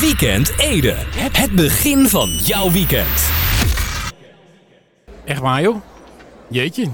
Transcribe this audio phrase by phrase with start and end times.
[0.00, 0.94] Weekend Ede.
[1.32, 3.30] Het begin van jouw weekend.
[5.24, 5.76] Echt waar, joh?
[6.48, 6.88] Jeetje.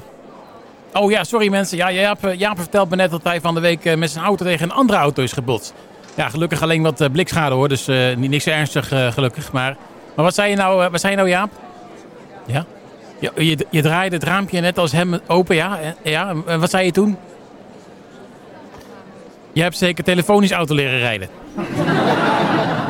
[0.93, 1.77] Oh ja, sorry mensen.
[1.77, 4.25] Ja, Jaap, eh, Jaap vertelt me net dat hij van de week eh, met zijn
[4.25, 5.75] auto tegen een andere auto is gebotst.
[6.15, 9.53] Ja, gelukkig alleen wat eh, blikschade hoor, dus niet niks ernstig gelukkig.
[9.53, 9.77] Maar,
[10.15, 11.51] maar wat zei je nou, wat zei je nou Jaap?
[12.47, 12.65] Ja?
[13.19, 15.79] ja je, je draaide het raampje net als hem open, ja?
[16.03, 16.35] Ja?
[16.47, 17.17] En wat zei je toen?
[19.53, 21.29] Je hebt zeker telefonisch auto leren rijden.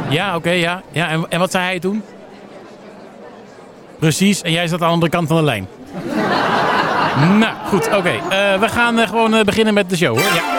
[0.08, 0.82] Ja, oké, ja.
[0.90, 1.08] ja.
[1.08, 2.02] En, en wat zei hij toen?
[3.98, 5.68] Precies, en jij zat aan de andere kant van de lijn.
[7.38, 8.08] nou, goed, oké.
[8.08, 10.34] Eh, we gaan eh, gewoon eh, beginnen met de show, hoor.
[10.34, 10.57] Ja.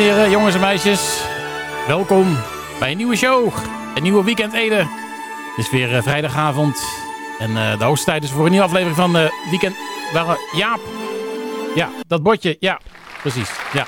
[0.00, 1.22] Jongens en meisjes,
[1.86, 2.36] welkom
[2.78, 3.52] bij een nieuwe show.
[3.94, 4.76] Een nieuwe Weekend Ede.
[4.76, 6.84] Het is weer eh, vrijdagavond
[7.38, 9.76] en eh, de hoogste is voor een nieuwe aflevering van uh, Weekend...
[10.12, 10.80] Waar, Jaap.
[11.74, 12.56] Ja, dat bordje.
[12.60, 12.80] Ja,
[13.20, 13.50] precies.
[13.72, 13.86] Ja.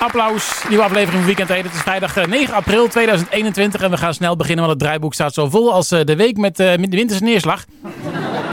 [0.00, 0.64] Applaus.
[0.68, 1.62] Nieuwe aflevering van Weekend Ede.
[1.62, 5.14] Het is vrijdag eh, 9 april 2021 en we gaan snel beginnen, want het draaiboek
[5.14, 7.64] staat zo vol als de week met, de winterse neerslag.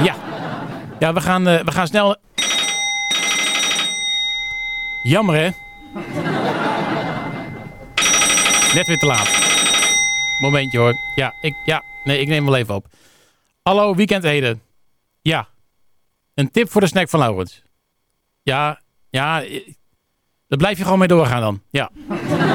[0.03, 0.15] Ja.
[0.99, 2.15] Ja, we gaan, we gaan snel...
[5.03, 5.49] Jammer, hè?
[8.75, 9.29] Net weer te laat.
[10.41, 10.93] Momentje hoor.
[11.15, 12.85] Ja, ik, ja, nee, ik neem wel even op.
[13.63, 14.57] Hallo, Weekend Ede.
[15.21, 15.47] Ja.
[16.33, 17.63] Een tip voor de snack van Laurens.
[18.43, 19.43] Ja, ja.
[19.43, 19.67] eh,
[20.47, 21.61] Daar blijf je gewoon mee doorgaan dan.
[21.69, 21.89] Ja.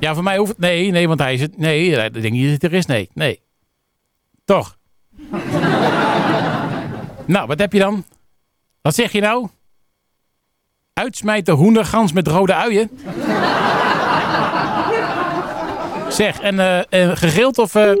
[0.00, 0.58] Ja, voor mij hoeft het...
[0.58, 1.58] Nee, nee, want hij is het...
[1.58, 2.86] Nee, ik denk niet dat er is.
[2.86, 3.40] Nee, nee.
[4.44, 4.76] Toch.
[7.34, 8.04] nou, wat heb je dan?
[8.82, 9.48] Wat zeg je nou?
[11.00, 12.90] Uitsmijten hoendergans met rode uien?
[16.08, 17.92] Zeg, en eh, eh, gegrild of eh,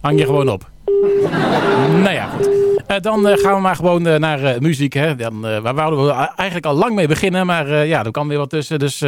[0.00, 0.70] hang je gewoon op?
[2.02, 2.50] nou ja, goed.
[2.86, 4.92] Eh, dan gaan we maar gewoon naar muziek.
[4.92, 5.16] Hè.
[5.16, 7.46] Dan, waar wouden we eigenlijk al lang mee beginnen.
[7.46, 8.78] Maar ja, er kwam weer wat tussen.
[8.78, 9.04] Dus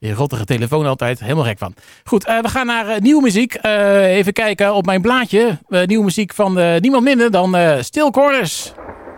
[0.00, 1.20] rottige telefoon altijd.
[1.20, 1.74] Helemaal gek van.
[2.04, 3.58] Goed, we gaan naar nieuwe muziek.
[3.62, 5.58] Even kijken op mijn blaadje.
[5.68, 8.72] Nieuwe muziek van niemand minder dan Still Chorus.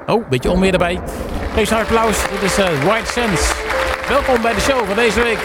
[0.06, 1.01] Oh, beetje onweer erbij.
[1.56, 2.17] Geef een applaus.
[2.31, 3.53] Dit is eh, White Sense.
[4.09, 5.39] Welkom bij de show van deze week.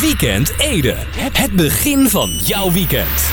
[0.00, 0.96] Weekend Ede.
[1.32, 3.30] Het begin van jouw weekend.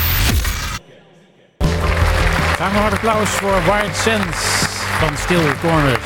[2.55, 4.67] Graag een hard applaus voor White Sense
[4.99, 6.00] van Still Corners.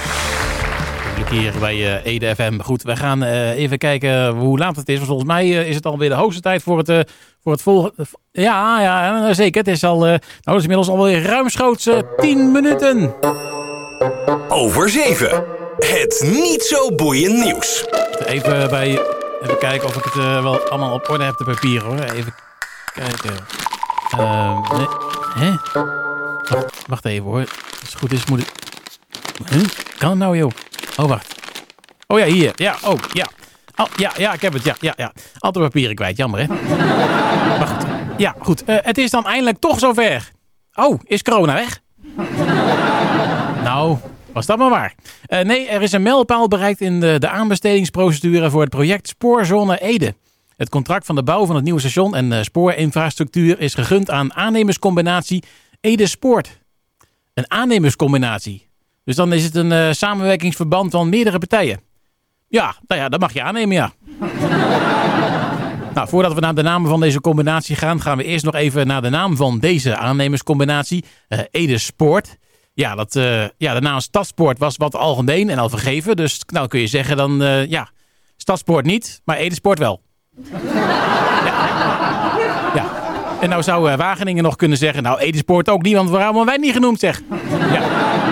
[1.15, 2.59] Publiek hier bij eh, Ede FM.
[2.59, 4.95] Goed, we gaan eh, even kijken hoe laat het is.
[4.95, 6.99] Want Volgens mij eh, is het alweer de hoogste tijd voor het, eh,
[7.43, 8.05] voor het volgende...
[8.31, 9.59] Ja, ja, zeker.
[9.59, 9.99] Het is al...
[9.99, 13.13] nou, het is inmiddels alweer ruimschoots eh 10 minuten.
[14.49, 15.43] Over 7.
[15.77, 17.85] Het niet zo boeiend nieuws.
[18.25, 18.99] Even bij...
[19.43, 21.99] Even kijken of ik het wel allemaal op orde heb, de papieren hoor.
[21.99, 22.33] Even
[22.93, 23.35] kijken.
[24.77, 24.87] Nee.
[25.35, 25.51] Hè?
[26.49, 27.39] Wacht, wacht even hoor.
[27.39, 28.51] Als het goed is moet ik...
[29.51, 29.63] Huh?
[29.97, 30.51] Kan het nou joh?
[30.97, 31.35] Oh, wacht.
[32.07, 32.51] Oh ja, hier.
[32.55, 33.27] Ja, oh, ja.
[33.75, 34.63] Oh, ja, ja, ik heb het.
[34.63, 35.13] Ja, ja, ja.
[35.37, 36.17] Altijd papieren kwijt.
[36.17, 36.47] Jammer, hè?
[37.57, 37.85] Maar goed.
[38.17, 38.63] Ja, goed.
[38.63, 40.31] Eh, het is dan eindelijk toch zover.
[40.73, 41.81] Oh, is corona weg?
[43.63, 43.97] nou,
[44.31, 44.95] was dat maar waar.
[45.25, 49.81] Eh, nee, er is een mijlpaal bereikt in de, de aanbestedingsprocedure voor het project Spoorzone
[49.81, 50.15] Ede.
[50.57, 54.33] Het contract van de bouw van het nieuwe station en eh, spoorinfrastructuur is gegund aan
[54.33, 55.43] aannemerscombinatie
[55.81, 56.59] Ede Spoort.
[57.33, 58.64] Een aannemerscombinatie.
[59.05, 61.79] Dus dan is het een eh, samenwerkingsverband van meerdere partijen.
[62.47, 63.91] Ja, nou ja, dat mag je aannemen, ja.
[65.95, 68.87] nou, voordat we naar de namen van deze combinatie gaan, gaan we eerst nog even
[68.87, 71.05] naar de naam van deze aannemerscombinatie.
[71.27, 72.37] eh Ede Sport.
[72.73, 76.15] Ja, dat, eh, ja, de naam Stadsport was wat algemeen en al vergeven.
[76.15, 77.37] Dus nou kun je zeggen dan,
[77.69, 77.89] ja,
[78.37, 80.01] Stadsport niet, maar Ede Sport wel.
[82.75, 82.85] ja.
[83.41, 86.53] En nou zou Wageningen nog kunnen zeggen, nou Ede Sport ook niet, want waarom hebben
[86.53, 87.21] wij niet genoemd zeg.
[87.71, 88.23] Ja.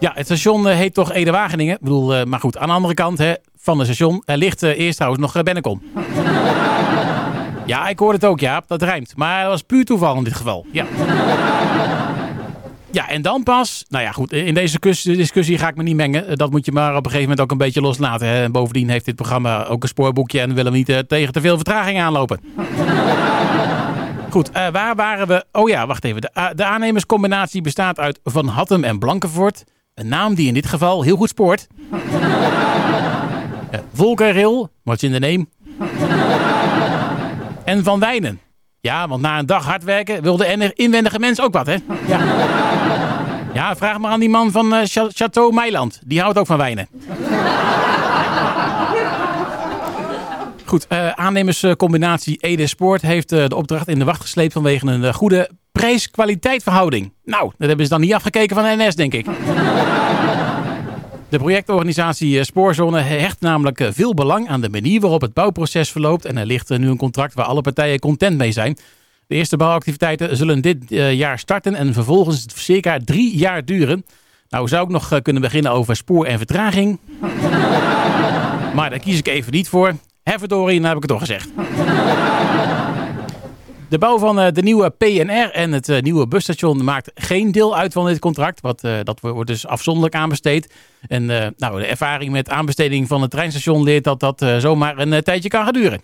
[0.00, 1.74] Ja, het station eh, heet toch Ede Wageningen.
[1.74, 4.78] Ik bedoel, eh, maar goed, aan de andere kant hè, van het station ligt eh,
[4.78, 5.82] eerst trouwens nog Bennekom.
[7.66, 9.12] ja, ik hoor het ook, ja, dat rijmt.
[9.16, 10.66] Maar dat was puur toeval in dit geval.
[10.72, 10.86] Ja.
[12.92, 16.38] Ja, en dan pas, nou ja goed, in deze discussie ga ik me niet mengen.
[16.38, 18.26] Dat moet je maar op een gegeven moment ook een beetje loslaten.
[18.26, 18.42] Hè.
[18.42, 21.56] En bovendien heeft dit programma ook een spoorboekje en willen we niet tegen te veel
[21.56, 22.40] vertraging aanlopen.
[24.30, 25.44] Goed, waar waren we?
[25.52, 26.20] Oh ja, wacht even.
[26.20, 29.64] De, de aannemerscombinatie bestaat uit Van Hattem en Blankenvoort.
[30.00, 31.66] Een naam die in dit geval heel goed spoort.
[31.92, 31.98] uh,
[33.92, 35.46] Volkerrail, what's in the name?
[37.64, 38.40] en Van Wijnen.
[38.80, 41.76] Ja, want na een dag hard werken wil de inwendige mens ook wat, hè?
[42.06, 42.20] Ja.
[43.54, 46.00] Ja, vraag maar aan die man van uh, Chateau Meiland.
[46.04, 46.88] Die houdt ook van wijnen.
[50.70, 55.14] Goed, uh, aannemerscombinatie Ede Sport heeft uh, de opdracht in de wacht gesleept vanwege een
[55.14, 57.12] goede prijs-kwaliteit verhouding.
[57.24, 59.26] Nou, dat hebben ze dan niet afgekeken van NS, denk ik.
[61.28, 66.24] De projectorganisatie Spoorzone hecht namelijk veel belang aan de manier waarop het bouwproces verloopt.
[66.24, 68.78] En er ligt nu een contract waar alle partijen content mee zijn.
[69.26, 74.04] De eerste bouwactiviteiten zullen dit jaar starten en vervolgens circa drie jaar duren.
[74.48, 76.98] Nou zou ik nog kunnen beginnen over spoor en vertraging.
[78.74, 79.94] maar daar kies ik even niet voor.
[80.30, 81.48] Herverdorie, dan heb ik het toch gezegd.
[83.88, 88.06] De bouw van de nieuwe PNR en het nieuwe busstation maakt geen deel uit van
[88.06, 88.60] dit contract.
[88.60, 90.74] Wat, dat wordt dus afzonderlijk aanbesteed.
[91.08, 95.48] En nou, de ervaring met aanbesteding van het treinstation leert dat dat zomaar een tijdje
[95.48, 96.00] kan gaan duren.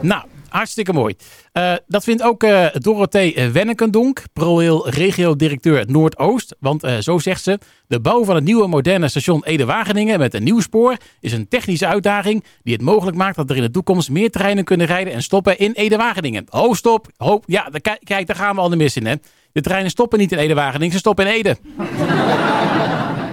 [0.00, 1.14] nou, Hartstikke mooi.
[1.52, 6.56] Uh, dat vindt ook uh, Dorothee Wennekendonk, ProRail regio-directeur Noordoost.
[6.60, 10.42] Want uh, zo zegt ze, de bouw van het nieuwe moderne station Ede-Wageningen met een
[10.42, 14.10] nieuw spoor is een technische uitdaging die het mogelijk maakt dat er in de toekomst
[14.10, 16.46] meer treinen kunnen rijden en stoppen in Ede-Wageningen.
[16.48, 17.06] Ho, stop.
[17.16, 17.68] Ho, ja,
[18.04, 19.14] kijk, daar gaan we al de mis in, hè.
[19.52, 21.56] De treinen stoppen niet in Ede-Wageningen, ze stoppen in Ede.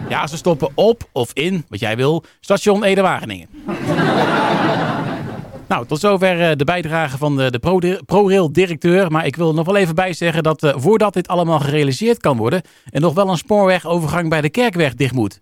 [0.09, 3.47] ja, ze stoppen op of in, wat jij wil, station Ede-Wageningen.
[5.67, 9.11] Nou, tot zover de bijdrage van de, de ProRail-directeur.
[9.11, 12.17] Maar ik wil er nog wel even bij zeggen dat uh, voordat dit allemaal gerealiseerd
[12.17, 12.61] kan worden...
[12.89, 15.41] er nog wel een spoorwegovergang bij de Kerkweg dicht moet.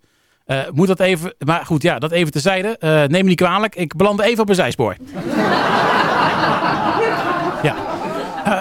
[0.74, 1.34] Moet dat even...
[1.46, 2.78] Maar goed, ja, dat even tezijde.
[2.80, 4.96] Uh, neem me niet kwalijk, ik beland even op een zijspoor.
[7.64, 7.76] ja.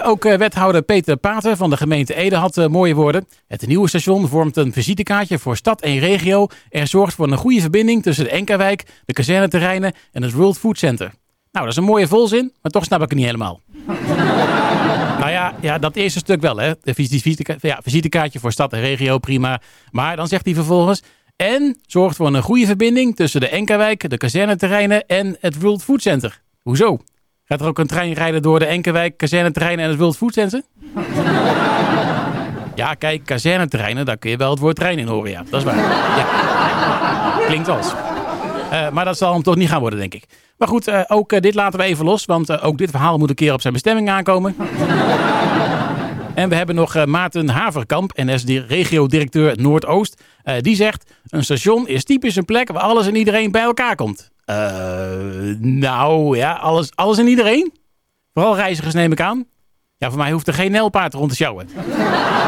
[0.05, 3.27] ook wethouder Peter Pater van de gemeente Ede had mooie woorden.
[3.47, 6.47] Het nieuwe station vormt een visitekaartje voor stad en regio.
[6.69, 10.77] Er zorgt voor een goede verbinding tussen de Enkerwijk, de kazerneterreinen en het World Food
[10.77, 11.11] Center.
[11.53, 13.59] Nou, dat is een mooie volzin, maar toch snap ik het niet helemaal.
[15.19, 16.71] nou ja, ja, dat eerste stuk wel, hè.
[16.81, 19.61] De visite, ja, visitekaartje voor stad en regio, prima.
[19.91, 21.01] Maar dan zegt hij vervolgens...
[21.35, 26.01] En zorgt voor een goede verbinding tussen de Enkerwijk, de kazerneterreinen en het World Food
[26.01, 26.41] Center.
[26.61, 26.99] Hoezo?
[27.43, 30.61] Gaat er ook een trein rijden door de Enkerwijk, kazerneterreinen en het World Food Center?
[32.75, 35.43] ja, kijk, kazerneterreinen, daar kun je wel het woord trein in horen, ja.
[35.49, 35.77] Dat is waar.
[35.77, 37.45] Ja.
[37.45, 37.93] Klinkt als.
[38.71, 40.25] Uh, maar dat zal hem toch niet gaan worden, denk ik.
[40.63, 42.25] Maar goed, uh, ook uh, dit laten we even los.
[42.25, 44.55] Want uh, ook dit verhaal moet een keer op zijn bestemming aankomen.
[46.35, 50.21] en we hebben nog Maarten Haverkamp, NS regio-directeur Noordoost.
[50.59, 54.29] die zegt, een station is typisch een plek waar alles en iedereen bij elkaar komt.
[55.59, 57.73] nou ja, alles, alles en iedereen?
[58.33, 59.45] Vooral reizigers neem ik aan.
[59.97, 61.69] Ja, voor mij hoeft er geen nelpaard rond te sjouwen.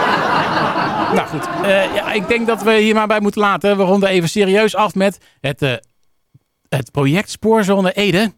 [1.16, 1.48] nou goed,
[1.96, 3.78] ja, ik denk dat we hier maar bij moeten laten.
[3.78, 5.80] We ronden even serieus af met het
[6.76, 8.34] het project Spoorzone Ede,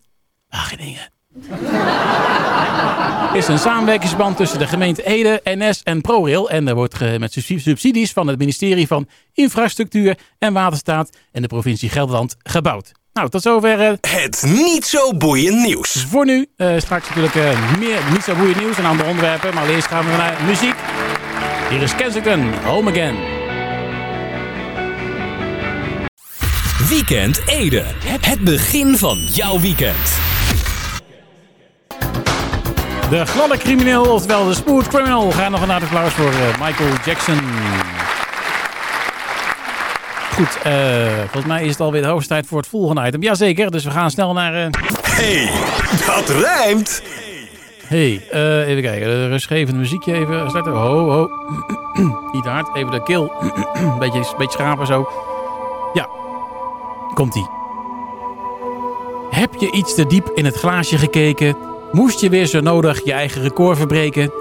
[0.50, 1.12] Wageningen,
[3.40, 6.50] is een samenwerkingsband tussen de gemeente Ede, NS en ProRail.
[6.50, 11.90] En er wordt met subsidies van het ministerie van Infrastructuur en Waterstaat en de provincie
[11.90, 12.92] Gelderland gebouwd.
[13.18, 13.80] Nou, tot zover.
[13.80, 16.06] Uh, het niet zo boeiend nieuws.
[16.10, 16.48] Voor nu.
[16.58, 19.54] Uh, straks natuurlijk uh, meer niet zo boeiend nieuws en andere onderwerpen.
[19.54, 20.76] Maar eerst gaan we naar muziek.
[21.70, 23.37] Hier is Kensington, Home Again.
[26.90, 27.84] Weekend Ede.
[28.06, 30.20] Het begin van jouw weekend.
[33.10, 35.32] De gladde crimineel, oftewel de smooth criminal.
[35.32, 37.40] Ga nog een hartelijk applaus voor uh, Michael Jackson.
[40.34, 43.22] Goed, uh, volgens mij is het alweer de hoogste tijd voor het volgende item.
[43.22, 44.54] Jazeker, dus we gaan snel naar...
[44.54, 44.68] Uh...
[45.02, 45.50] Hey,
[46.06, 47.04] dat rijmt!
[47.84, 49.08] Hey, uh, even kijken.
[49.08, 50.72] De rustgevende muziekje even starten.
[50.74, 51.30] Ho, ho.
[52.34, 52.76] Niet hard.
[52.76, 53.32] Even de keel.
[54.00, 55.10] beetje, beetje schrapen zo.
[55.94, 56.08] Ja,
[57.18, 57.50] Komt-ie.
[59.30, 61.58] Heb je iets te diep in het glaasje gekeken?
[61.92, 64.32] Moest je weer zo nodig je eigen record verbreken?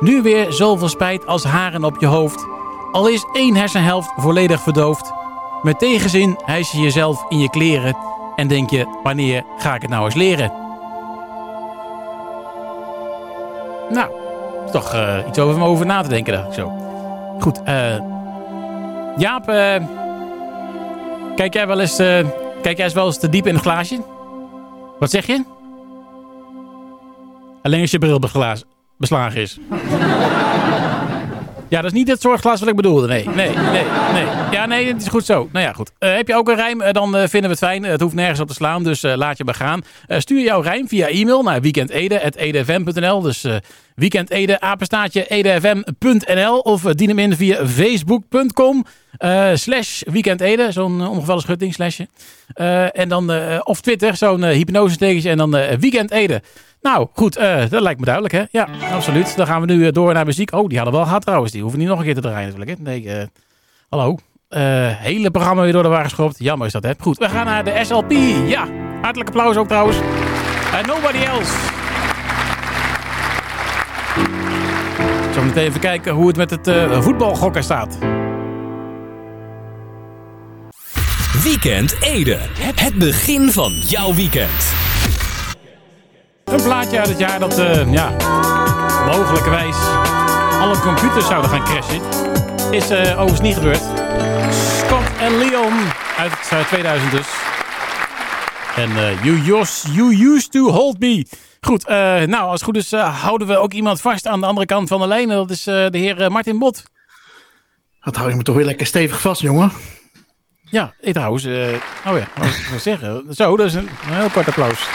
[0.00, 2.46] Nu weer zoveel spijt als haren op je hoofd.
[2.92, 5.12] Al is één hersenhelft volledig verdoofd.
[5.62, 7.96] Met tegenzin hijs je jezelf in je kleren.
[8.36, 10.52] En denk je, wanneer ga ik het nou eens leren?
[13.90, 14.10] Nou,
[14.70, 16.72] toch uh, iets over me over na te denken, dacht ik zo.
[17.38, 17.94] Goed, eh...
[17.94, 18.00] Uh,
[19.16, 20.01] Jaap, eh...
[21.36, 22.18] Kijk jij wel eens, uh,
[22.62, 24.00] kijk jij wel eens te diep in het glaasje?
[24.98, 25.44] Wat zeg je?
[27.62, 28.20] Alleen als je bril
[28.98, 29.58] beslagen is.
[31.68, 33.06] Ja, dat is niet het soort glas wat ik bedoelde.
[33.06, 34.24] Nee, nee, nee, nee.
[34.50, 35.48] Ja, nee, het is goed zo.
[35.52, 35.92] Nou ja, goed.
[35.98, 37.82] Uh, heb je ook een rijm, uh, dan vinden we het fijn.
[37.82, 39.80] het hoeft nergens op te slaan, dus laat je maar gaan.
[40.06, 43.20] stuur jouw rijm via e-mail naar weekendede.edfm.nl.
[43.20, 43.46] Dus
[43.94, 48.84] Weekend Ede, apenstaatje edefm.nl of dien hem in via facebook.com
[49.54, 51.76] slash Weekend Ede, zo'n ongevallen schutting,
[52.92, 53.32] en dan,
[53.64, 56.42] of Twitter, zo'n hypnose tekentje en dan Weekend Ede.
[56.80, 57.34] Nou, goed,
[57.68, 58.42] dat lijkt me duidelijk, hè?
[58.50, 59.36] Ja, absoluut.
[59.36, 60.52] Dan gaan we nu door naar muziek.
[60.52, 61.52] Oh, die hadden we wel gehad trouwens.
[61.52, 62.84] Die hoeven niet nog een keer te draaien natuurlijk, hè?
[62.84, 63.28] Nee,
[63.88, 64.18] hallo.
[64.98, 66.38] hele programma weer door de war geschopt.
[66.38, 66.92] Jammer is dat, hè?
[66.98, 68.12] Goed, we gaan naar de SLP.
[68.46, 68.66] Ja,
[69.00, 69.96] hartelijk applaus ook trouwens.
[70.86, 71.81] Nobody else.
[75.34, 77.98] Zo meteen even kijken hoe het met het uh, voetbalgokken staat.
[81.42, 82.38] Weekend Ede.
[82.74, 84.74] Het begin van jouw weekend.
[86.44, 88.10] Een plaatje uit het jaar dat, uh, ja,
[89.06, 89.76] mogelijkerwijs
[90.60, 92.00] alle computers zouden gaan crashen.
[92.70, 93.82] Is uh, overigens niet gebeurd.
[94.78, 95.72] Scott en Leon
[96.18, 97.51] uit 2000 dus.
[98.76, 99.62] En uh, you,
[99.92, 101.26] you used to hold me.
[101.60, 104.46] Goed, uh, nou als het goed is uh, houden we ook iemand vast aan de
[104.46, 105.30] andere kant van de lijn.
[105.30, 106.82] En dat is de heer Martin Bot.
[108.00, 109.72] Dat hou je me toch weer lekker stevig vast, jongen.
[110.60, 111.44] Ja, ik trouwens.
[111.44, 111.50] oh
[112.02, 113.24] ja, wat ik zeggen.
[113.30, 114.88] Zo, dat is een, een heel kort applaus.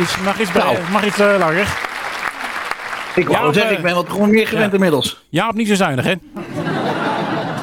[0.00, 0.76] Iets, mag iets, nou.
[0.90, 1.76] mag iets langer.
[3.14, 4.74] Ik wou zeggen, ik ben wat gewoon meer gewend ja.
[4.74, 5.24] inmiddels.
[5.28, 6.14] Jaap niet zo zuinig, hè?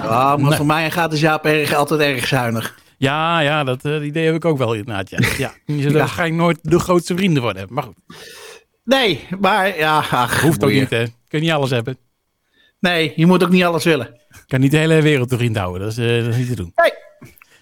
[0.03, 0.57] Ja, maar nee.
[0.57, 2.75] voor mij gaat is Jaap erg, altijd erg zuinig.
[3.00, 5.10] Ja, ja dat uh, idee heb ik ook wel inderdaad.
[5.10, 5.18] Ja.
[5.38, 5.53] Ja.
[5.65, 7.68] Je zult waarschijnlijk nooit de grootste vrienden worden.
[7.70, 7.98] Maar goed.
[8.84, 9.98] Nee, maar ja.
[9.98, 11.03] Ach, Hoeft ook niet, hè?
[11.03, 11.98] Kun je niet alles hebben.
[12.79, 14.20] Nee, je moet ook niet alles willen.
[14.48, 15.82] Kan niet de hele wereld vriend houden.
[15.82, 16.72] Dat is, uh, dat is niet te doen.
[16.75, 16.91] Nee.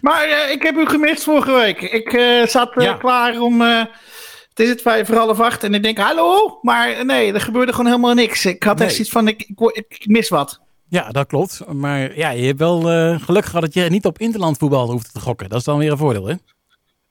[0.01, 1.81] Maar uh, ik heb u gemist vorige week.
[1.81, 2.09] Ik
[2.49, 2.93] zat ja.
[2.93, 3.61] klaar om.
[3.61, 5.63] het is het vijf voor half acht.
[5.63, 6.59] En ik denk, hallo.
[6.61, 8.45] Maar nee, er gebeurde gewoon helemaal niks.
[8.45, 8.85] Ik had nee.
[8.85, 10.61] echt zoiets van: ik, ik, ik mis wat.
[10.89, 11.73] Ja, dat klopt.
[11.73, 15.19] Maar ja, je hebt wel uh, geluk gehad dat je niet op interlandvoetbal hoeft te
[15.19, 15.49] gokken.
[15.49, 16.35] Dat is dan weer een voordeel, hè?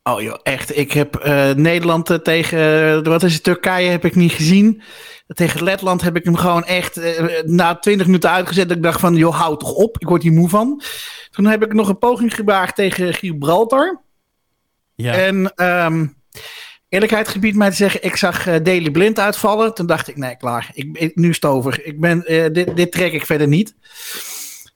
[0.03, 0.77] Oh joh, echt.
[0.77, 4.83] Ik heb uh, Nederland uh, tegen, wat is het, Turkije heb ik niet gezien.
[5.27, 7.01] Tegen Letland heb ik hem gewoon echt
[7.45, 8.69] na 20 minuten uitgezet.
[8.69, 9.99] Dat ik dacht van, joh, hou toch op.
[9.99, 10.83] Ik word hier moe van.
[11.31, 14.03] Toen heb ik nog een poging gewaagd tegen Gibraltar.
[14.95, 15.13] Ja.
[15.13, 16.17] En um,
[16.89, 19.75] Eerlijkheid gebied mij te zeggen, ik zag uh, Daily Blind uitvallen.
[19.75, 20.71] Toen dacht ik, nee, klaar.
[20.73, 21.87] Ik, ik nu is het over.
[21.87, 23.75] Ik ben, uh, dit, dit trek ik verder niet.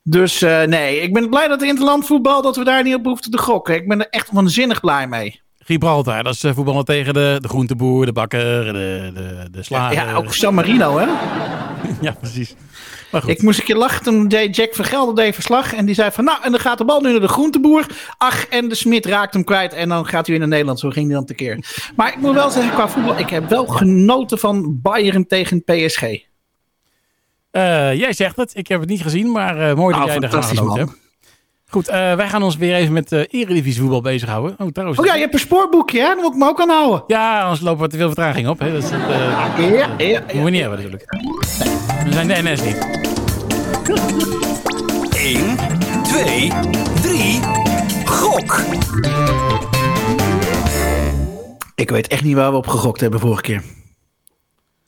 [0.03, 3.31] Dus uh, nee, ik ben blij dat interland voetbal, dat we daar niet op hoeven
[3.31, 3.75] te gokken.
[3.75, 5.41] Ik ben er echt waanzinnig blij mee.
[5.59, 9.97] Gibraltar, dat is voetballen tegen de, de groenteboer, de bakker, de, de, de slager.
[9.97, 11.07] Ja, ja, ook San Marino, hè?
[12.07, 12.55] ja, precies.
[13.27, 15.75] Ik moest een keer lachen toen deed Jack Vergelder deed verslag.
[15.75, 17.87] En die zei van, nou, en dan gaat de bal nu naar de groenteboer.
[18.19, 19.73] Ach, en de Smit raakt hem kwijt.
[19.73, 20.81] En dan gaat hij weer naar Nederland.
[20.81, 21.65] Zo ging hij dan tekeer.
[21.97, 26.03] Maar ik moet wel zeggen, qua voetbal, ik heb wel genoten van Bayern tegen PSG.
[26.03, 28.57] Uh, jij zegt het.
[28.57, 30.99] Ik heb het niet gezien, maar uh, mooi dat nou, jij er genoten hebt.
[31.71, 34.57] Goed, uh, wij gaan ons weer even met uh, Eredivisie voetbal bezighouden.
[34.59, 36.07] Oh, trouwens, oh ja, je hebt een spoorboekje, hè?
[36.07, 37.05] Daar moet ik me ook aan houden.
[37.07, 38.59] Ja, anders lopen we te veel vertraging op.
[38.59, 38.73] Hè?
[38.73, 41.70] Dat is het, uh, ja, ja, ja, moeten we niet hebben natuurlijk.
[42.05, 42.99] We zijn de NS niet.
[45.17, 45.57] 1,
[46.03, 46.53] 2,
[47.03, 47.41] 3,
[48.05, 48.61] gok!
[51.75, 53.63] Ik weet echt niet waar we op gegokt hebben vorige keer.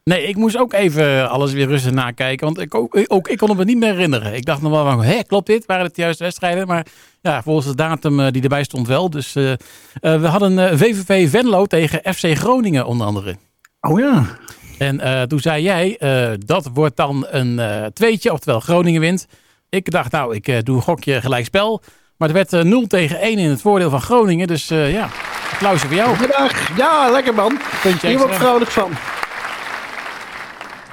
[0.05, 2.47] Nee, ik moest ook even alles weer rustig nakijken.
[2.47, 4.35] Want ik, ook, ook ik kon het me niet meer herinneren.
[4.35, 5.67] Ik dacht nog wel van, hé, klopt dit?
[5.67, 6.67] Waren het de juiste wedstrijden?
[6.67, 6.87] Maar
[7.21, 9.11] ja, volgens de datum uh, die erbij stond wel.
[9.11, 9.57] Dus uh, uh,
[10.01, 13.37] we hadden VVV Venlo tegen FC Groningen onder andere.
[13.81, 14.39] Oh ja.
[14.79, 16.01] En toen zei jij,
[16.47, 17.61] dat wordt dan een
[17.93, 19.27] tweetje, oftewel Groningen wint.
[19.69, 21.83] Ik dacht, nou, ik doe een gokje gelijkspel.
[22.17, 24.47] Maar het werd 0 tegen 1 in het voordeel van Groningen.
[24.47, 25.09] Dus ja,
[25.53, 26.17] applausje voor jou.
[26.17, 26.77] Goedendag.
[26.77, 27.59] Ja, lekker man.
[28.01, 28.91] Hier word ik vrolijk van.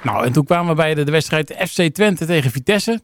[0.03, 3.01] Nou, en toen kwamen we bij de, de wedstrijd FC Twente tegen Vitesse.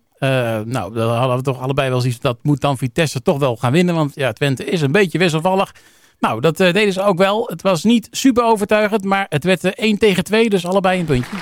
[0.65, 3.71] Nou, dan hadden we toch allebei wel zoiets dat moet dan Vitesse toch wel gaan
[3.71, 3.95] winnen.
[3.95, 5.71] Want ja, Twente is een beetje wisselvallig.
[6.19, 7.47] Nou, dat uh, deden ze ook wel.
[7.47, 10.99] Het was niet super overtuigend, maar het werd uh, eh, 1 tegen 2, dus allebei
[10.99, 11.37] een puntje.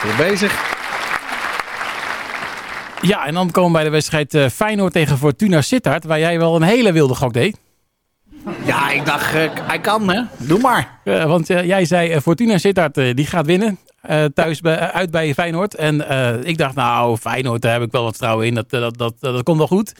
[0.00, 0.76] Goed bezig.
[3.00, 6.56] Ja, en dan komen we bij de wedstrijd Feyenoord tegen Fortuna Sittard, waar jij wel
[6.56, 7.58] een hele wilde gok deed.
[8.64, 10.22] Ja, ik dacht, uh, hij kan hè.
[10.36, 11.00] Doe maar.
[11.04, 13.78] Uh, want uh, jij zei, Fortuna Sittard die gaat winnen.
[14.34, 15.74] thuis bij, uit bij Feyenoord.
[15.74, 15.94] En
[16.46, 18.54] ik dacht, nou, Feyenoord, daar heb ik wel wat vertrouwen in.
[18.54, 19.94] Dat, dat, dat, dat komt wel goed.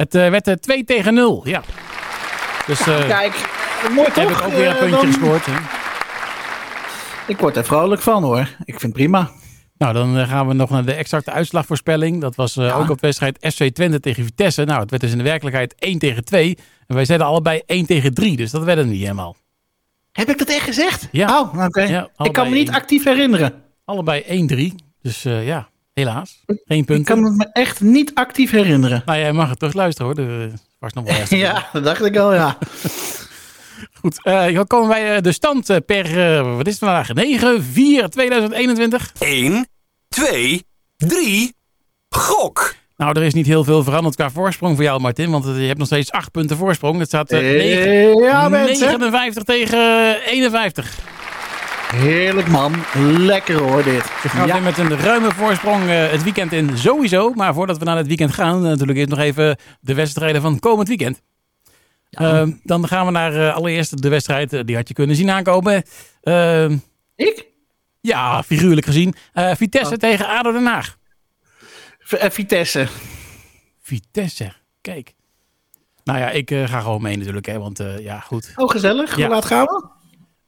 [0.00, 1.48] Het werd 2 tegen 0.
[1.48, 1.62] Ja.
[2.66, 3.48] Dus, ja, kijk,
[3.94, 4.14] mooi toch?
[4.14, 5.06] Heb ik ook weer een puntje dan...
[5.06, 5.46] gescoord.
[5.46, 5.52] Hè?
[7.26, 8.48] Ik word er vrolijk van hoor.
[8.64, 9.30] Ik vind het prima.
[9.78, 12.20] Nou, dan gaan we nog naar de exacte uitslagvoorspelling.
[12.20, 12.72] Dat was uh, ja.
[12.72, 14.64] ook op wedstrijd FC Twente tegen Vitesse.
[14.64, 16.58] Nou, het werd dus in de werkelijkheid 1 tegen 2.
[16.86, 19.36] En wij zeiden allebei 1 tegen 3, dus dat werden niet helemaal.
[20.12, 21.08] Heb ik dat echt gezegd?
[21.12, 21.40] Ja.
[21.40, 21.82] Oh, oké.
[21.82, 22.76] Ja, ik kan me niet 1.
[22.76, 23.62] actief herinneren.
[23.84, 25.68] Allebei 1-3, dus uh, ja,
[26.00, 26.42] helaas.
[26.46, 26.96] Geen punten.
[26.96, 29.02] Ik kan het me echt niet actief herinneren.
[29.06, 30.26] Nou, jij mag het terug luisteren hoor.
[30.26, 32.58] Er was nog wel ja, dat dacht ik al, ja.
[34.00, 37.12] Goed, eh, dan komen wij eh, de stand eh, per, eh, wat is het vandaag?
[37.14, 39.12] 9, 4, 2021.
[39.18, 39.68] 1,
[40.08, 40.64] 2,
[40.96, 41.54] 3,
[42.08, 42.74] gok.
[42.96, 45.30] Nou, er is niet heel veel veranderd qua voorsprong voor jou, Martin.
[45.30, 46.98] Want eh, je hebt nog steeds 8 punten voorsprong.
[46.98, 48.86] Het staat eh, negen- Eh, ja, mensen.
[48.86, 50.98] 59 tegen eh, 51.
[51.94, 52.74] Heerlijk man.
[53.18, 54.22] Lekker hoor dit.
[54.22, 54.52] We gaan Ja.
[54.54, 57.32] weer met een ruime voorsprong eh, het weekend in sowieso.
[57.34, 60.58] Maar voordat we naar het weekend gaan, eh, natuurlijk eerst nog even de wedstrijden van
[60.58, 61.22] komend weekend.
[62.10, 65.82] Eh, dan gaan we naar eh, allereerst de wedstrijd, die had je kunnen zien aankomen.
[66.22, 66.70] Eh,
[67.16, 67.46] Ik?
[68.00, 69.14] ja, figuurlijk gezien.
[69.34, 70.96] Vitesse tegen ADO Den Haag.
[71.98, 72.86] V- Vitesse.
[73.82, 75.14] Vitesse, kijk.
[76.04, 78.52] Nou ja, ik ga gewoon mee natuurlijk, hè, want ja, goed.
[78.56, 79.10] Oh, gezellig.
[79.14, 79.28] Hoe Ja.
[79.28, 79.89] laat gaan we?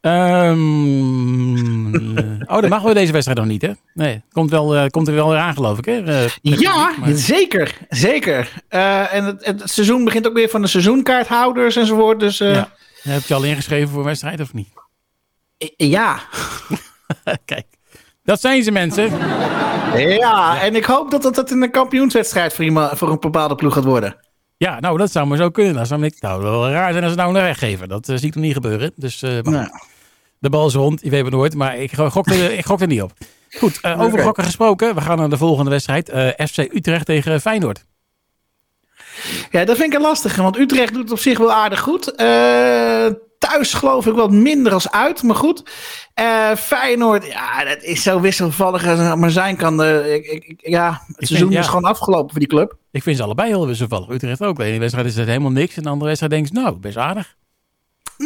[0.03, 3.71] Ehm, eh, oh, dat mag we deze wedstrijd nog niet, hè?
[3.95, 6.25] Nee, komt, wel, eh, komt er wel weer aan, geloof ik, hè?
[6.25, 7.79] Eh, Ja, maar- zeker.
[7.89, 8.53] Zeker.
[8.69, 12.21] Eh, en het, het seizoen begint ook weer van de seizoenkaarthouders enzovoort.
[12.21, 12.71] Dus Ja.
[13.03, 14.69] Heb je al ingeschreven voor een wedstrijd of niet?
[15.77, 16.19] ja.
[17.45, 17.67] Kijk,
[18.25, 19.11] dat zijn ze mensen.
[19.97, 23.85] Ja, en ik hoop dat dat een kampioenswedstrijd voor, iemand, voor een bepaalde ploeg gaat
[23.85, 24.17] worden.
[24.57, 25.75] Ja, nou, dat zou maar zo kunnen.
[25.75, 27.89] Dat zou niks, nou, wel raar zijn als ze het nou naar weggeven.
[27.89, 28.93] Dat eh, zie ik nog niet gebeuren.
[28.97, 29.69] Dus maar Nou,
[30.43, 31.01] de bal is rond.
[31.03, 33.13] Je weet het nooit, maar ik gok er, ik gok er niet op.
[33.59, 34.95] Goed, eh, over gokken gesproken.
[34.95, 36.09] We gaan naar de volgende wedstrijd.
[36.09, 37.85] Eh, FC Utrecht tegen Feyenoord.
[39.51, 42.15] ja, dat vind ik een lastige, want Utrecht doet het op zich wel aardig goed.
[42.15, 43.07] Eh,
[43.39, 45.63] thuis geloof ik wat minder als uit, maar goed.
[46.57, 49.85] Feyenoord, ja, dat is zo wisselvallig als het maar zijn kan.
[49.85, 51.61] Ik, ik, ja, het seizoen ja.
[51.61, 52.77] is gewoon afgelopen voor die club.
[52.91, 54.09] Ik vind ze allebei heel wisselvallig.
[54.09, 54.57] Utrecht ook.
[54.57, 55.77] De ene wedstrijd is het helemaal niks.
[55.77, 57.37] En de andere wedstrijd denk je, nou, best aardig.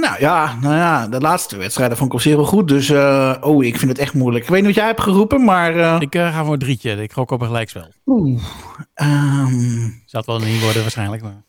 [0.00, 2.68] Nou ja, nou ja, de laatste wedstrijden vond ik op zich wel goed.
[2.68, 4.44] Dus, eh, oh, ik vind het echt moeilijk.
[4.44, 5.76] Ik weet niet wat jij hebt geroepen, maar...
[5.76, 7.02] eh, Ik eh, ga voor een drietje.
[7.02, 7.88] Ik gok op een gelijkspel.
[8.06, 8.42] Oeh.
[10.06, 11.22] Zal het wel niet worden waarschijnlijk.
[11.22, 11.42] Maar...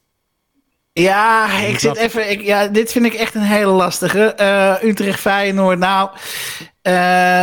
[0.93, 2.29] ja, ik zit even.
[2.31, 4.35] Ik, ja, dit vind ik echt een hele lastige.
[4.83, 5.79] Utrecht Feyenoord.
[5.79, 6.09] Nou,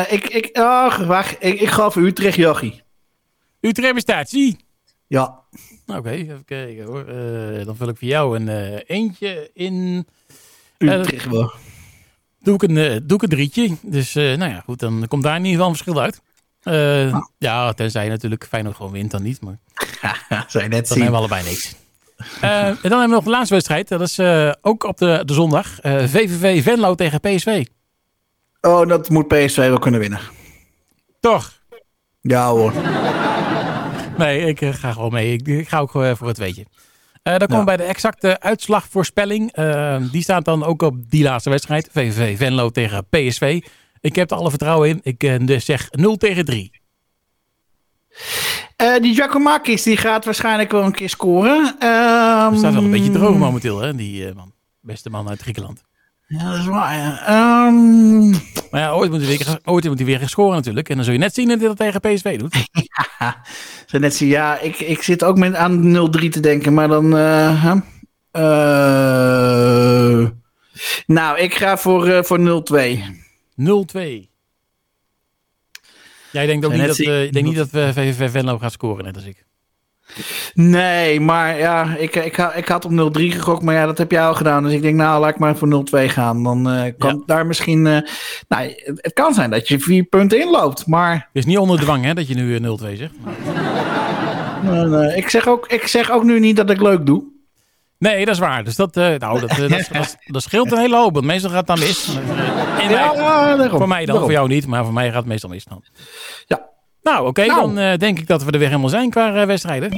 [0.08, 1.36] ik, ik, oh, wacht.
[1.38, 2.82] Ik, ik ga voor Utrecht Jochie.
[3.60, 4.56] Utrecht bestaat, zie.
[5.06, 5.42] Ja.
[5.86, 7.04] Oké, even kijken hoor.
[7.64, 8.48] Dan vul ik voor jou een
[8.86, 10.06] eentje in.
[10.92, 11.52] Utrecht wel.
[12.40, 13.76] Doe ik een, eh, doe ik een drietje.
[13.82, 16.20] Dus eh, nou ja, goed, dan komt daar in ieder geval een verschil uit.
[16.62, 19.40] Eh, Ja, tenzij natuurlijk Feyenoord gewoon wint, dan niet.
[19.40, 19.58] Maar
[20.48, 21.02] je net dan zien.
[21.02, 21.74] hebben we allebei niks.
[22.40, 23.88] Eh, en dan hebben we nog de laatste wedstrijd.
[23.88, 25.80] Dat is eh, ook op de, de zondag.
[25.80, 27.64] Eh, VVV Venlo tegen PSV.
[28.60, 30.20] Oh, dat moet PSV wel kunnen winnen.
[31.20, 31.52] Toch?
[32.20, 32.72] Ja hoor.
[34.18, 35.32] Nee, ik eh, ga gewoon mee.
[35.32, 36.64] Ik, ik ga ook eh, voor het weetje.
[37.24, 39.52] Eh, dan komen we bij de exacte uitslagvoorspelling.
[39.52, 41.88] Eh, die staat dan ook op die laatste wedstrijd.
[41.92, 43.62] VVV Venlo tegen PSV.
[44.00, 45.00] Ik heb er alle vertrouwen in.
[45.02, 46.80] Ik eh, dus zeg 0 tegen 3.
[48.76, 51.76] Eh, die Giacomakis die gaat waarschijnlijk wel een keer scoren.
[51.78, 54.52] Ehm, Het staat wel een beetje droog momenteel, hè, die man.
[54.80, 55.84] Beste man uit Griekenland.
[56.26, 56.96] Ja, dat is waar.
[56.96, 57.26] Ja.
[57.26, 58.30] Ehm,
[58.70, 60.88] Maar ja, ooit moet, hij weer, ooit moet hij weer gaan scoren natuurlijk.
[60.88, 62.56] En dan zul je net zien dat hij dat tegen PSV doet.
[63.86, 67.16] zo net zien, ja, ik, ik zit ook met aan 0-3 te denken, maar dan.
[67.16, 67.76] huh?
[68.30, 70.28] Eh,
[71.06, 73.04] nou, ik ga voor, eh, voor 0-2.
[73.56, 74.28] 0-2.
[76.32, 79.24] Jij denkt ook niet dat, je denkt niet dat VVV Venlo gaat scoren, net als
[79.24, 79.44] ik.
[80.54, 84.22] Nee, maar ja, ik, ik, ik had op 0-3 gegokt, maar ja, dat heb jij
[84.26, 84.62] al gedaan.
[84.62, 86.42] Dus ik denk, nou, laat ik maar voor 0-2 gaan.
[86.42, 87.22] Dan eh, kan Ja.
[87.26, 87.86] daar misschien.
[87.86, 87.98] eh,
[88.48, 91.80] nou, het, het kan zijn dat je vier punten inloopt, maar Het is niet onder
[91.80, 92.60] dwang hè, dat je nu eh,
[92.92, 93.12] 0-2 zegt.
[94.64, 97.24] eh, eh, ik, zeg ook, ik zeg ook nu niet dat ik leuk doe.
[97.98, 98.64] Nee, dat is waar.
[98.64, 99.48] Dus dat, nou, dat, dat,
[99.92, 101.14] dat, dat scheelt een hele hoop.
[101.14, 102.08] Want meestal gaat het dan mis.
[102.08, 102.20] In
[102.90, 103.78] Ja, mij- daarom.
[103.78, 104.22] voor mij dan, Daarom.
[104.22, 104.66] voor jou niet.
[104.66, 105.84] Maar voor mij gaat het meestal mis dan.
[106.46, 106.60] Ja.
[107.04, 107.44] Nou, oké.
[107.46, 107.60] Nou.
[107.60, 109.90] Dan eh, denk ik dat we er weer helemaal zijn qua eh, wedstrijden.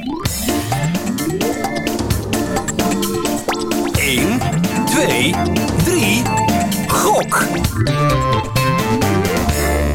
[3.99, 4.39] 1,
[4.85, 5.33] 2,
[5.83, 6.21] 3,
[6.87, 7.43] gok.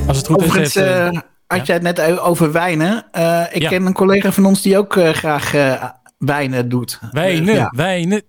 [0.06, 0.82] Als het goed Overigens is.
[0.82, 3.04] heeft, eh, had jij het net over wijnen.
[3.12, 3.68] Eh, ik Ja.
[3.68, 5.84] ken een collega van ons die ook graag eh,
[6.18, 7.00] wijnen doet.
[7.12, 7.72] wijnen, Ja.
[7.76, 8.22] wijnen.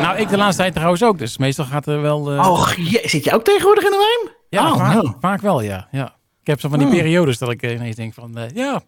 [0.00, 1.18] Nou, ik de laatste tijd trouwens ook.
[1.18, 2.30] Dus meestal gaat er wel...
[2.32, 4.36] eh, Och, je, zit je ook tegenwoordig in de wijn?
[4.48, 5.12] ja, oh, vaak, nou.
[5.20, 5.88] vaak wel, ja.
[5.90, 6.16] ja.
[6.48, 6.96] Ik heb zo van die Hmm.
[6.98, 8.36] periodes dat ik ineens denk van...
[8.38, 8.80] eh, ja,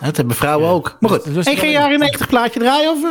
[0.00, 0.96] Dat hebben vrouwen ook.
[1.00, 2.90] Maar goed, Dus- dus en geen wel- jaren 90 plaatje draaien?
[2.90, 3.10] Of, eh?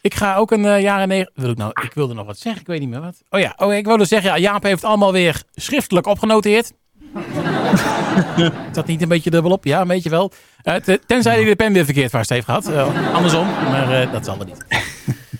[0.00, 1.30] Ik ga ook een eh, jaren negen.
[1.34, 1.70] Wil ik nou?
[1.82, 2.60] Ik wilde nog wat zeggen.
[2.60, 3.22] Ik weet niet meer wat.
[3.30, 4.30] Oh ja, oh, ik wilde zeggen.
[4.30, 6.72] Ja, Jaap heeft allemaal weer schriftelijk opgenoteerd.
[8.36, 9.64] Is dat niet een beetje dubbel op?
[9.64, 10.32] Ja, een beetje wel.
[10.62, 12.66] Te- tenzij hij de pen weer verkeerd vast heeft gehad.
[12.68, 14.64] Eh, andersom, maar dat zal er niet.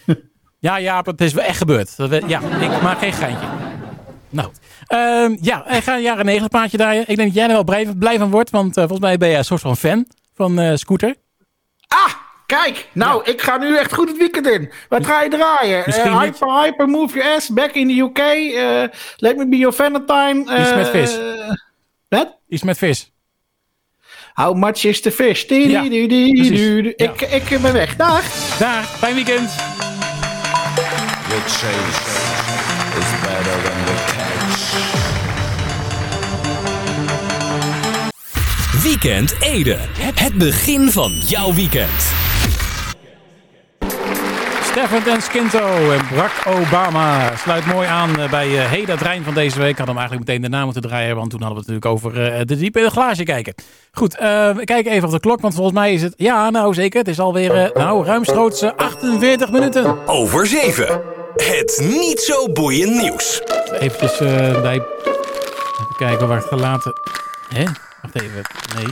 [0.66, 1.96] ja, Jaap, het is wel echt gebeurd.
[1.96, 3.46] Dat we- ja, ik maak geen geintje.
[4.30, 4.50] Nou,
[4.86, 7.00] ehm, ja, ik ga een jaren negen plaatje draaien.
[7.08, 9.28] Ik denk dat jij er wel blij, blij van wordt, want eh, volgens mij ben
[9.28, 11.14] jij een soort van fan van eh Scooter.
[11.88, 12.12] Ah,
[12.46, 12.88] kijk.
[12.92, 14.70] Nou, ik ga nu echt goed het weekend in.
[14.88, 15.84] Wat ga je draaien?
[15.84, 16.20] Eh, niet.
[16.22, 18.18] hyper, hyper, move your ass, back in the UK.
[18.18, 20.40] eh, let me be your Valentine.
[20.40, 21.18] Iets eh, met vis.
[21.18, 21.50] eh,
[22.08, 22.36] Wat?
[22.48, 23.10] Iets met vis.
[24.34, 25.44] How much is the fish?
[25.48, 26.58] Ja, di- di- di- precies.
[26.60, 27.10] di- di- Ja.
[27.12, 27.96] Ik, ik ben weg.
[27.96, 28.22] Dag.
[28.58, 29.50] Daar, fijn weekend.
[31.28, 32.00] The chase
[32.98, 33.36] is better
[38.87, 39.77] Weekend Ede.
[40.14, 42.14] Het begin van jouw weekend.
[44.62, 49.25] Stefan en Skinto en Barack Obama sluit mooi aan eh, bij eh Hey, dat Rijn
[49.25, 49.77] van deze week.
[49.77, 52.33] Hadden hem eigenlijk meteen de naam moeten draaien, want toen hadden we het natuurlijk over
[52.33, 53.55] eh, de diep in het glaasje kijken.
[53.92, 56.75] Goed, eh, we kijken even op de klok, want volgens mij is het, ja nou
[56.75, 60.07] zeker, het is alweer nou, ruimschoots eh, 48 minuten.
[60.07, 61.01] Over 7.
[61.37, 63.40] Het niet zo boeiend nieuws.
[63.40, 66.92] Eh, bij, even kijken waar ik het gelaten.
[67.49, 67.64] Hè?
[68.12, 68.42] Wacht even,
[68.75, 68.87] nee.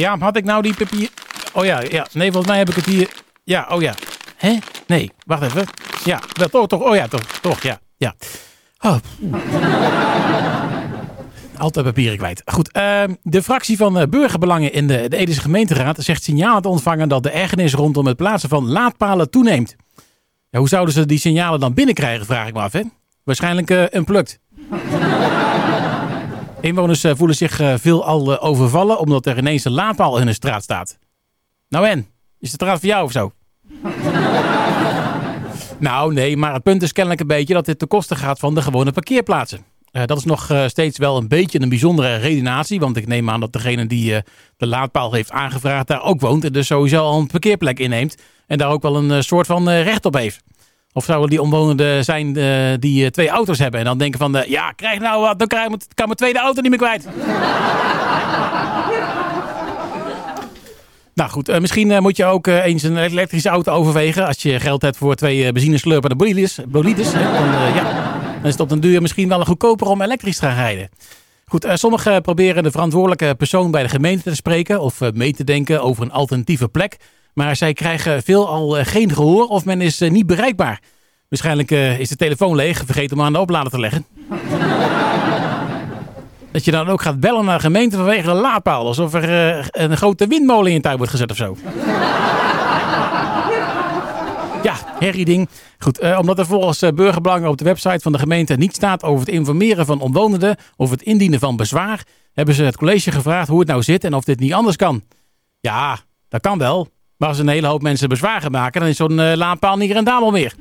[0.00, 1.08] Ja, had ik nou die papier...
[1.52, 3.08] Oh ja, ja, nee, volgens mij heb ik het hier...
[3.44, 3.94] Ja, oh ja.
[4.36, 4.58] Hè?
[4.86, 5.66] Nee, wacht even.
[6.04, 8.14] Ja, wel, toch, toch, oh ja, toch, toch, ja, ja.
[8.80, 8.96] Oh.
[11.56, 12.42] Altijd papieren kwijt.
[12.44, 16.68] Goed, ehm, de fractie van eh, burgerbelangen in de, de Edische gemeenteraad zegt signalen te
[16.68, 19.76] ontvangen dat de ergernis rondom het plaatsen van laadpalen toeneemt.
[20.50, 22.72] Ja, hoe zouden ze die signalen dan binnenkrijgen, vraag ik me af.
[22.72, 22.82] Hè?
[23.24, 24.40] Waarschijnlijk eh een plukt.
[26.62, 30.34] Inwoners eh, voelen zich eh, veelal eh, overvallen omdat er ineens een laadpaal in hun
[30.34, 30.98] straat staat.
[31.68, 32.06] Nou en?
[32.38, 33.32] Is de straat voor jou of zo?
[35.78, 38.54] nou nee, maar het punt is kennelijk een beetje dat dit ten koste gaat van
[38.54, 39.64] de gewone parkeerplaatsen.
[40.06, 42.80] Dat is nog steeds wel een beetje een bijzondere redenatie.
[42.80, 44.22] Want ik neem aan dat degene die
[44.56, 46.44] de laadpaal heeft aangevraagd daar ook woont.
[46.44, 48.16] En dus sowieso al een parkeerplek inneemt.
[48.46, 50.42] En daar ook wel een soort van recht op heeft.
[50.94, 53.80] Of zouden die omwonenden zijn eh, die eh, twee auto's hebben.
[53.80, 56.70] En dan denken van, eh, ja, krijg nou wat, dan kan mijn tweede auto niet
[56.70, 57.08] meer kwijt.
[61.14, 64.26] Nou goed, misschien moet je ook eens een elektrische auto overwegen.
[64.26, 66.58] Als je geld hebt voor twee benzineslurpende bolides.
[66.68, 67.82] bolides dan, ja,
[68.34, 70.88] dan is het op den duur misschien wel goedkoper om elektrisch te gaan rijden.
[71.46, 75.82] Goed, sommigen proberen de verantwoordelijke persoon bij de gemeente te spreken of mee te denken
[75.82, 76.96] over een alternatieve plek.
[77.34, 80.80] Maar zij krijgen veelal uh, geen gehoor of men is niet bereikbaar.
[81.28, 84.06] Waarschijnlijk is de telefoon leeg, vergeet hem aan de oplader te leggen.
[86.52, 88.86] Dat je dan ook gaat bellen naar de gemeente vanwege een laadpaal.
[88.86, 91.56] Alsof er een grote windmolen in je tuin wordt gezet of zo.
[94.68, 95.48] ja, herrieding.
[95.78, 99.34] Goed, omdat er volgens burgerbelangen op de website van de gemeente niet staat over het
[99.34, 103.68] informeren van omwonenden of het indienen van bezwaar, hebben ze het college gevraagd hoe het
[103.68, 105.02] nou zit en of dit niet anders kan.
[105.60, 106.88] Ja, dat kan wel.
[107.22, 110.30] Maar als een hele hoop mensen bezwaar gaan maken, dan is zo'n laadpaal niet rendabel
[110.30, 110.54] meer.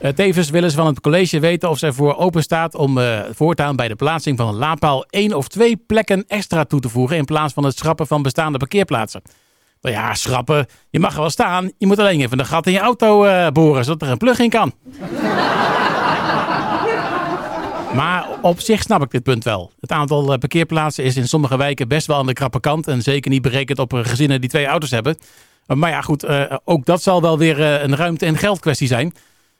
[0.00, 3.20] Uh, tevens willen ze van het college weten of zij voor open staat om uh,
[3.32, 7.16] voortaan bij de plaatsing van een laadpaal één of twee plekken extra toe te voegen
[7.16, 9.22] in plaats van het schrappen van bestaande parkeerplaatsen.
[9.80, 10.66] Nou ja, schrappen.
[10.90, 11.72] Je mag er wel staan.
[11.78, 14.38] Je moet alleen even een gat in je auto uh, boren zodat er een plug
[14.38, 14.72] in kan.
[17.94, 19.72] Maar op zich snap ik dit punt wel.
[19.80, 23.30] Het aantal parkeerplaatsen is in sommige wijken best wel aan de krappe kant en zeker
[23.30, 25.16] niet berekend op gezinnen die twee auto's hebben.
[25.66, 26.26] Maar ja, goed,
[26.64, 29.12] ook dat zal wel weer een ruimte- en geldkwestie zijn.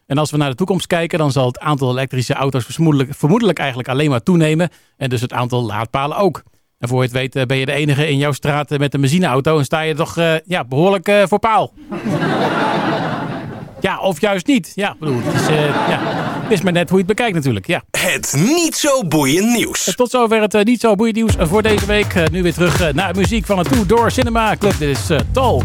[0.07, 3.59] En als we naar de toekomst kijken, dan zal het aantal elektrische auto's vermoedelijk, vermoedelijk
[3.59, 4.69] eigenlijk alleen maar toenemen.
[4.97, 6.43] En dus het aantal laadpalen ook.
[6.81, 9.59] En voor je het weet ben je de enige in jouw straat met een benzineauto
[9.59, 11.73] en sta je toch uh, ja, behoorlijk uh, voor paal.
[13.81, 14.73] ja, of juist niet.
[14.75, 17.67] Ja, bedoel, het is, uh, ja, het is maar net hoe je het bekijkt natuurlijk.
[17.67, 17.83] Ja.
[17.91, 19.87] Het niet zo boeiend nieuws.
[19.87, 22.31] En tot zover het niet zo boeiend nieuws voor deze week.
[22.31, 24.79] nu weer terug naar muziek van het Two Door Cinema Club.
[24.79, 25.63] Dit is Tol.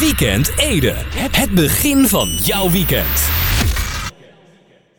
[0.00, 0.94] Weekend Ede.
[1.30, 3.41] Het begin van jouw weekend.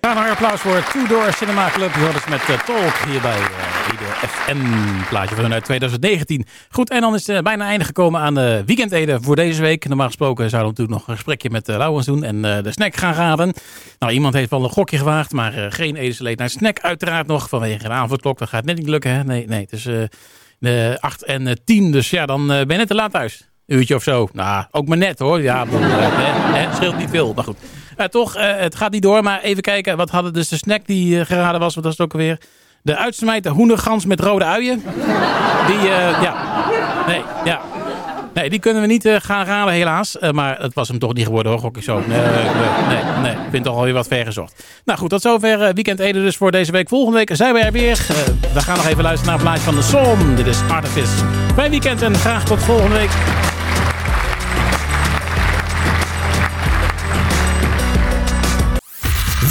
[0.05, 1.93] Ga naar applaus voor Two Door Cinema Club.
[1.93, 3.47] Je met uh, Talk hier bij uh,
[3.91, 4.57] Ede FM.
[5.09, 6.45] Plaatje van uit 2019.
[6.69, 9.61] Goed, en dan is het uh, bijna einde gekomen aan de Weekend Ede voor deze
[9.61, 9.87] week.
[9.87, 13.13] Normaal gesproken zouden we natuurlijk nog een gesprekje met Lauwens doen en de snack gaan
[13.13, 13.53] raden.
[13.99, 17.49] Nou, iemand heeft wel een gokje gewaagd, maar geen Edese leed naar snack uiteraard nog.
[17.49, 19.11] Vanwege de avondklok, dat gaat net niet lukken.
[19.11, 19.23] Hè?
[19.23, 19.83] Nee, nee, is
[20.59, 24.03] de 8 en 10, dus ja, dan ben je net te laat thuis uurtje of
[24.03, 24.29] zo.
[24.33, 25.41] Nou, ook maar net hoor.
[25.41, 27.33] Ja, hè, hè, scheelt niet veel.
[27.33, 27.57] Maar goed.
[27.97, 29.23] Uh, toch, uh, het gaat niet door.
[29.23, 29.97] Maar even kijken.
[29.97, 31.75] Wat hadden dus de snack die geraden was?
[31.75, 32.37] Wat was het ook alweer?
[32.81, 34.83] De uitsmijter hoendergans met rode uien.
[35.67, 35.87] Die,
[36.21, 36.65] ja.
[37.07, 37.61] Nee, ja.
[38.33, 40.17] Nee, die kunnen we niet gaan raden helaas.
[40.31, 42.01] maar het was hem toch niet geworden hoor, gok ik zo.
[42.07, 42.19] Nee,
[42.87, 43.31] nee, nee.
[43.31, 44.63] Ik vind toch alweer wat ver gezocht.
[44.85, 46.89] Nou goed, tot zover Weekend Ede dus voor deze week.
[46.89, 47.97] Volgende week zijn we er weer.
[48.53, 50.35] we gaan nog even luisteren naar een plaatje van de Som.
[50.35, 51.25] Dit is Artifice.
[51.55, 53.11] Fijn weekend en graag tot volgende week.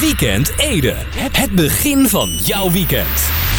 [0.03, 0.95] Weekend Ede.
[1.33, 3.52] Het begin van jouw weekend.